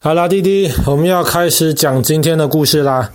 [0.00, 3.10] 好啦，弟弟，我们要开始讲今天的故事啦。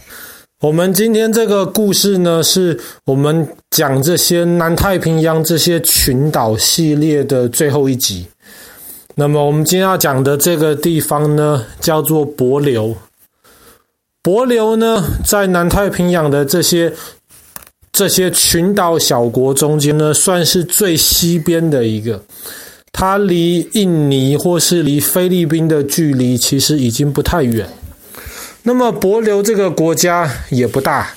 [0.59, 8.27] 我们今天这个故事呢，是我们讲这些南太平洋这些群岛系列的最后一集。
[9.15, 12.93] 那么，我们今天要讲的这个地方呢，叫做帛琉。
[14.21, 16.91] 帛琉呢，在南太平洋的这些
[17.93, 22.21] 这些群岛小国中间呢，算是最西边的一个。
[22.93, 27.67] 它离印尼或是离菲律宾的距离其实已经不太远。
[28.61, 31.13] 那么帛琉这个国家也不大，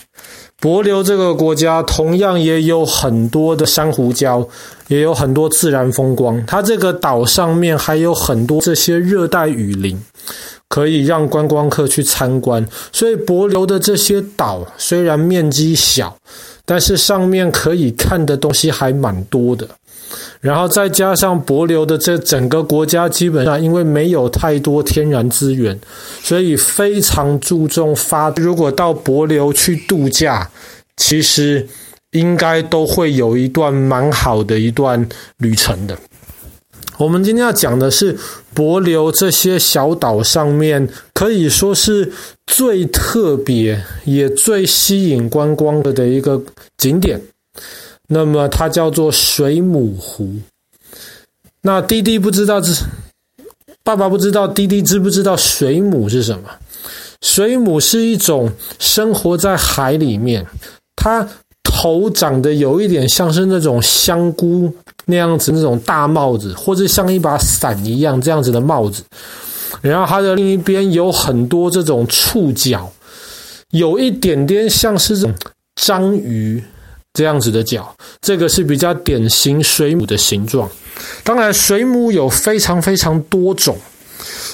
[0.61, 4.49] 帛琉这个国家同样也有很多的珊瑚礁，
[4.89, 6.43] 也有很多自然风光。
[6.47, 10.03] 它这个岛上面还有很多这些热带雨林，
[10.69, 12.67] 可以让观光客去参观。
[12.91, 16.17] 所以帛琉的这些岛虽然面积小，
[16.65, 19.69] 但是上面可以看的东西还蛮多的。
[20.41, 25.79] 然后再加上帛琉的这整个国家，基本上因为没有太多天然资源，
[26.23, 28.31] 所以非常注重发。
[28.37, 30.51] 如果到帛琉去度假，
[30.97, 31.67] 其实
[32.13, 35.97] 应该都会有一段蛮好的一段旅程的。
[36.99, 38.17] 我们今天要讲的是
[38.55, 42.11] 帛琉这些小岛上面，可以说是
[42.47, 46.43] 最特别也最吸引观光的的一个
[46.79, 47.21] 景点。
[48.09, 50.35] 那么它叫做水母湖。
[51.63, 52.73] 那弟弟不知道这，
[53.83, 56.49] 爸爸不知道，弟弟知不知道水母是什么？
[57.23, 60.47] 水母是一种生活在海里面，
[60.95, 61.29] 它
[61.65, 64.73] 头长得有一点像是那种香菇
[65.07, 69.03] 那样子那种大帽子，或者像一把伞一样这样子的帽子。
[69.81, 72.93] 然后它的另一边有很多这种触角，
[73.71, 75.35] 有一点点像是这种
[75.75, 76.63] 章鱼。
[77.17, 80.69] 这样子的脚，这个是比较典型水母的形状。
[81.25, 83.75] 当然，水母有非常非常多种，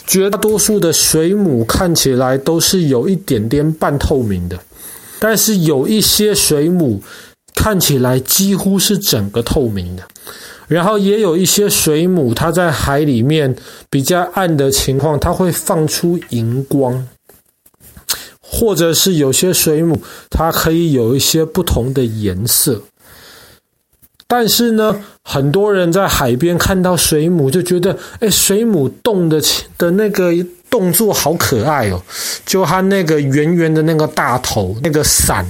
[0.06, 4.56] 绝大多数的水母看起来都是有一点点半透明的，
[5.18, 7.02] 但是有一些水母
[7.52, 10.04] 看起来几乎是整个透明的。
[10.68, 13.54] 然后也有一些水母，它在海里面
[13.90, 17.06] 比较暗的情况，它会放出荧光。
[18.54, 19.98] 或者是有些水母，
[20.28, 22.82] 它可以有一些不同的颜色。
[24.26, 29.40] 但是呢，很多人在海边看到水母，就觉得，哎，水母动的
[29.78, 30.32] 的那个
[30.72, 32.02] 动作好可爱哦！
[32.44, 35.46] 就它那个圆圆的那个大头，那个伞，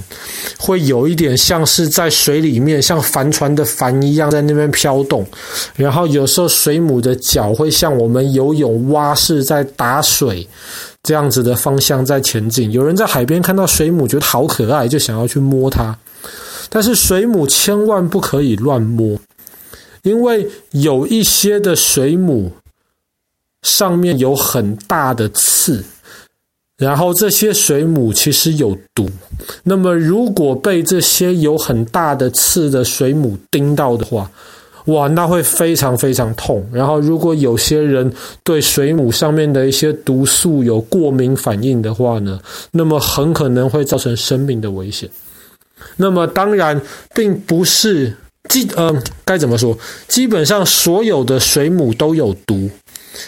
[0.59, 5.25] 会有一点像是在水里面，像帆船的帆一样在那边飘动。
[5.77, 10.45] 然后有时候水母的脚会像我们游泳蛙式在打水。
[11.05, 15.97] 这样子的方向在前进，有人在海边看到水母，觉得好可爱，就想要去摸它。
[16.69, 19.19] 但是水母千万不可以乱摸，
[20.03, 22.53] 因为有一些的水母
[23.63, 25.83] 上面有很大的刺，
[26.77, 29.09] 然后这些水母其实有毒。
[29.63, 34.29] 那么如果被这些有很大的刺的水母叮到的话，
[34.87, 36.61] 哇，那会非常非常痛。
[36.73, 38.11] 然后，如果有些人
[38.43, 42.37] 对水母上面的一些毒素有过敏反应的话呢，
[42.71, 45.09] 那么很可能会造成生命的危险。
[45.95, 46.81] 那么，当然
[47.15, 48.13] 并不是
[48.49, 49.77] 基呃该怎么说？
[50.09, 52.69] 基本上所有的水母都有毒，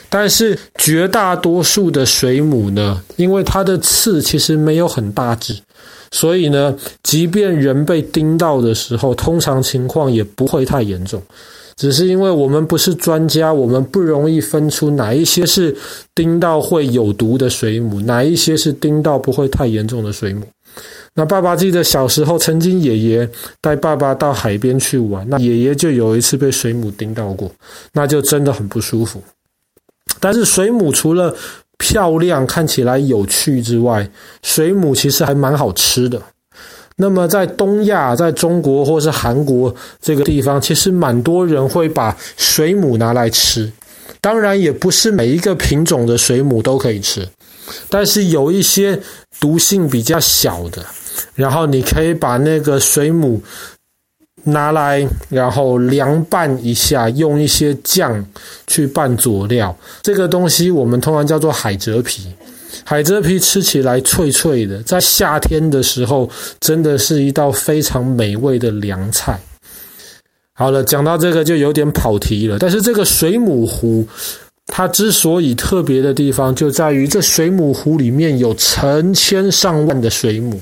[0.10, 5.56] 但是绝大多数的水母呢，因为它的刺其实没有很大只。
[6.12, 6.74] 所以呢，
[7.04, 11.22] 即便人被叮到的时候，通常情况也不会太严重，
[11.76, 15.76] 只是因为我们不是专家，我们不容易分出哪一些是
[16.14, 20.46] 叮到会有毒的水母，哪一些是叮到不会太严重的水母。
[21.16, 23.30] 那爸爸记得小时候，曾经爷爷
[23.60, 27.52] 带爸爸到海边去玩，那爷爷就有一次被水母叮到过，
[27.94, 29.22] 那就真的很不舒服。
[30.26, 31.32] 但是水母除了
[31.78, 34.10] 漂亮，看起来有趣之外，
[34.42, 36.20] 水母其实还蛮好吃的。
[36.96, 39.72] 那么在东亚，在中国或是韩国
[40.02, 43.72] 这个地方，其实蛮多人会把水母拿来吃。
[44.20, 47.28] 当然，也不是每一个品种的水母都可以吃，
[47.88, 49.00] 但是有一些
[49.40, 50.84] 毒性比较小的，
[51.36, 53.40] 然后你可以把那个水母。
[54.46, 58.26] 拿来，然后凉拌一下，用一些酱
[58.66, 59.76] 去拌佐料。
[60.02, 62.32] 这个东西我们通常叫做海蜇皮。
[62.84, 69.40] 海蜇皮吃起来脆脆的，在夏天的时候，真的是一道非常美味的凉菜。
[70.54, 72.60] 好了，讲到这个就有点跑题了。
[72.60, 74.06] 但是这个水母湖，
[74.68, 80.60] 它之所以特别的地方，就在于这水母湖里面有成千上万的水母。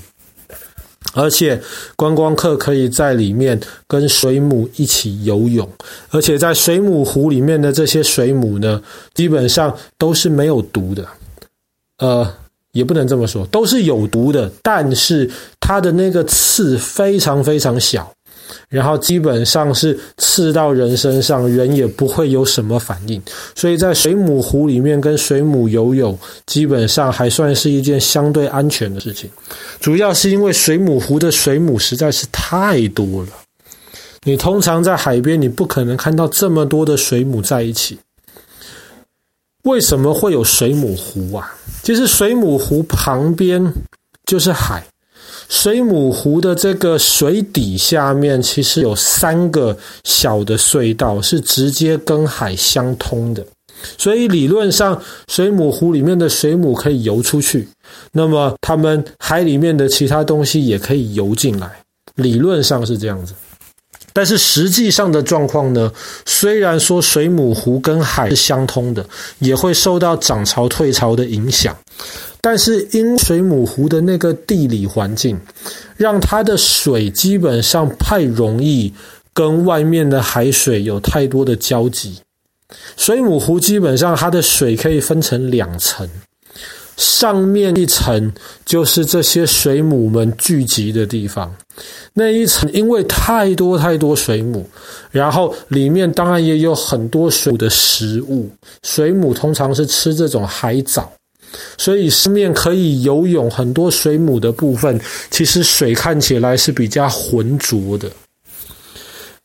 [1.13, 1.61] 而且
[1.95, 5.67] 观光客可以在里面跟水母一起游泳，
[6.09, 8.81] 而且在水母湖里面的这些水母呢，
[9.13, 11.05] 基本上都是没有毒的。
[11.99, 12.27] 呃，
[12.71, 15.29] 也不能这么说，都是有毒的，但是
[15.59, 18.11] 它的那个刺非常非常小。
[18.69, 23.21] 然后基本上是刺到人身上，人也不会有什么反应。
[23.55, 29.29] 所以在水母湖里面跟水母游泳，基本上还算是一件相对安全的事情。
[29.79, 33.29] 主要是因为水母湖的水母实在是太多了。
[34.23, 37.97] 你通常在海边，你不可能看到这么多的水母在一起。
[39.63, 41.53] 为什么会有水母湖啊？
[41.83, 43.73] 其实水母湖旁边
[44.25, 44.83] 就是海。
[45.53, 53.45] 水母湖的这个水底下面，其实有三个小的隧道，是直接跟海相通的。
[53.95, 57.67] 所以理论上，水母湖里面的水母可以游出去，
[58.13, 61.69] 那么它们海里面的其他东西也可以游进来。
[62.15, 63.35] 理论上是这样子，
[64.11, 65.91] 但是实际上的状况呢？
[66.25, 69.05] 虽然说水母湖跟海是相通的，
[69.37, 71.77] 也会受到涨潮退潮的影响。
[72.45, 75.39] 但是因水母湖的那个地理环境，
[75.95, 78.93] 让它的水基本上太容易
[79.33, 82.19] 跟外面的海水有太多的交集。
[82.97, 86.05] 水母湖基本上它的水可以分成两层，
[86.97, 88.33] 上面一层
[88.65, 91.55] 就是这些水母们聚集的地方，
[92.13, 94.67] 那一层因为太多太多水母，
[95.11, 98.49] 然后里面当然也有很多水母的食物，
[98.83, 101.09] 水母通常是吃这种海藻。
[101.77, 108.09] 所以上面可以游泳很多水母的部分，其实水看起来是比较浑浊的。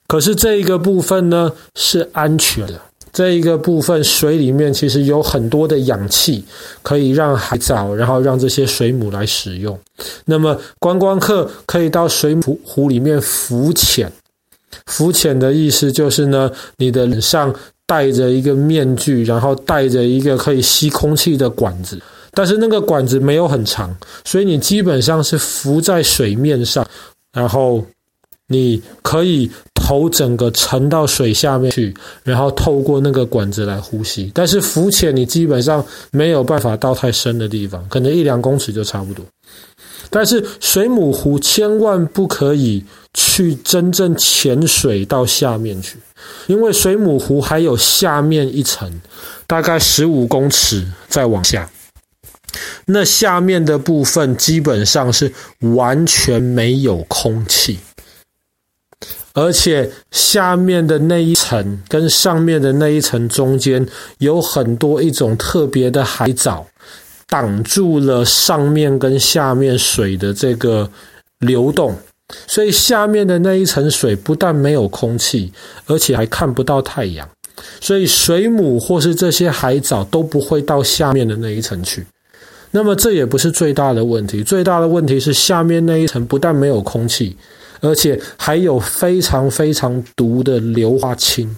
[0.07, 2.81] 可是这一个部分呢，是安全的，
[3.13, 6.43] 这一个部分水里面其实有很多的氧气，
[6.83, 9.79] 可以让海藻，然后让这些水母来使用。
[10.25, 14.11] 那么观光客可以到水母湖里面浮潜，
[14.87, 17.55] 浮潜的意思就是呢，你的脸上。
[17.89, 21.99] 戴着一个面具，然后带着一个可以吸空气的管子，
[22.33, 23.97] 但是那个管子没有很长，
[24.27, 26.87] 所以你基本上是浮在水面上，
[27.33, 27.83] 然后
[28.47, 34.31] 你可以头整个沉到水下面去，然后透过那个管子来呼吸。
[34.35, 39.25] 但是浮潜你基本上没有办法到太深的地方，可能一两公尺就差不多。
[40.11, 42.85] 但是水母湖千万不可以
[43.19, 45.99] 去真正潜水到下面去。
[46.47, 49.01] 因为水母湖还有下面一层，
[49.49, 51.69] 大概十五公尺再往下，
[52.87, 57.81] 那下面的部分基本上是完全没有空气，
[59.33, 63.87] 而且下面的那一层跟上面的那一层中间
[64.19, 66.67] 有很多一种特别的海藻，
[67.29, 70.91] 挡住了上面跟下面水的这个
[71.39, 71.97] 流动。
[72.47, 75.53] 所以下面的那一层水不但没有空气，
[75.87, 77.29] 而且还看不到太阳，
[77.81, 82.05] 所以水母或是这些海藻都不会到下面的那一层去。
[82.71, 87.35] 那么这也不是最大的问题，最大的问题是下面那一层不但没有空气，
[87.81, 91.57] 而且还有非常非常毒的硫化氢。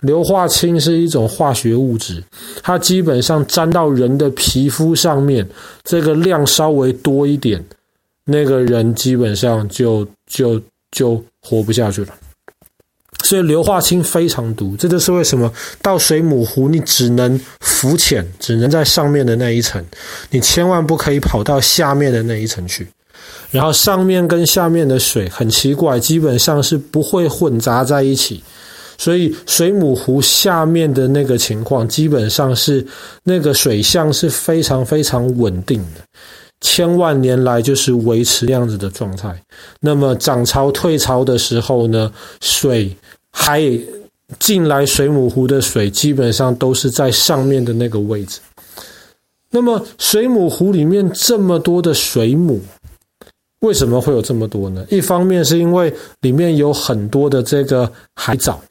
[0.00, 2.20] 硫化氢是一种化学物质，
[2.60, 5.48] 它基本上沾到人的皮肤上面，
[5.84, 7.64] 这个量稍微多一点。
[8.24, 12.14] 那个人基本上就就就活不下去了，
[13.24, 15.52] 所以硫化氢非常毒，这就是为什么
[15.82, 19.84] 到水母湖你只能浮潜，只能在上面的那一层，
[20.30, 22.86] 你千万不可以跑到下面的那一层去。
[23.50, 28.42] 然后上面跟下面的水很奇怪，基本上是不会混杂在一起，
[28.96, 32.86] 所以水母湖下面的那个情况基本上是
[33.24, 36.00] 那个水象是非常非常稳定的。
[36.60, 39.34] 千万年来就是维持这样子的状态。
[39.80, 42.94] 那么涨潮退潮的时候呢，水
[43.30, 43.62] 还
[44.38, 48.40] 进来水母湖的水基本上都是在上面的那个位置。
[49.50, 52.60] 那么水母湖里面这么多的水母，
[53.60, 54.86] 为什么会有这么多呢？
[54.90, 58.62] 一方面是因为里面有很多的这个海藻，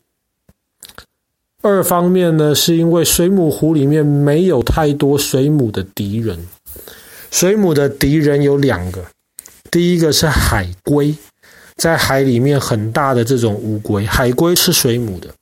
[1.61, 6.37] 二方面呢是因为水母湖里面没有太多水母的敌人。
[7.31, 9.05] 水母的敌人有两个，
[9.71, 11.15] 第一个是海龟，
[11.75, 15.33] 在海里面很大的这种乌龟，海龟吃水母的，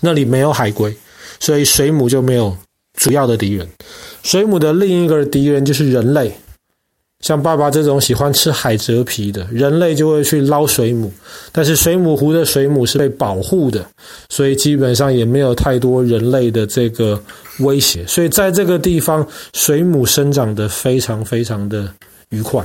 [0.00, 0.96] 那里没有海龟，
[1.40, 2.56] 所以水母就没有
[2.94, 3.68] 主要的敌人。
[4.22, 6.36] 水母的另一个敌人就是人类。
[7.26, 11.12] 像爸爸这种喜欢吃海蜇皮的人类就会去捞水母，
[11.50, 13.84] 但是水母湖的水母是被保护的，
[14.28, 17.20] 所以基本上也没有太多人类的这个
[17.58, 21.92] 威胁，所以在这个地方水母生长得非常非常的
[22.28, 22.64] 愉快，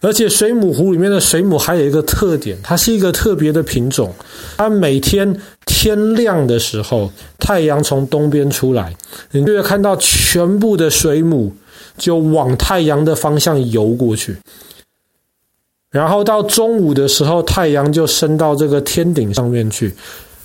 [0.00, 4.14] 而且水母湖里面的水母还有一个特点，它是一个特别的品种。
[4.56, 8.96] 它每天天亮的时候，太阳从东边出来，
[9.30, 11.54] 你就会看到全部的水母
[11.96, 14.36] 就往太阳的方向游过去。
[15.90, 19.92] 然后到中午的时候，太阳就升到这个天顶上面去。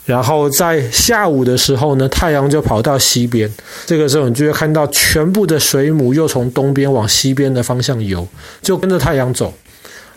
[0.06, 3.52] 然后在下午的时候呢，太阳就跑到西边。
[3.88, 8.28] 这个时候，你就会看到全部的水母又从东边往西边的方向游，
[8.62, 9.54] 就跟着太阳走。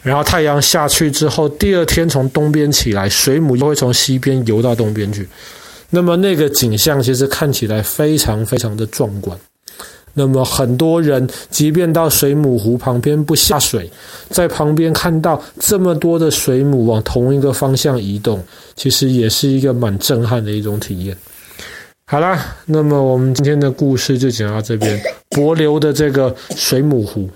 [0.02, 5.28] 然后太阳下去之后，第二天从东边起来，水母又会从西边游到东边去。
[5.90, 9.38] 那么那个景象其实看起来非常非常的壮观。
[10.18, 13.88] 那么很多人即便到水母湖旁边不下水，
[14.28, 18.42] 在旁边看到这么多的水母往同一个方向移动，
[18.74, 21.16] 其实也是一个蛮震撼的一种体验。
[22.10, 27.30] 好啦，那么我们今天的故事就讲到这边， 柏流的这个水母湖。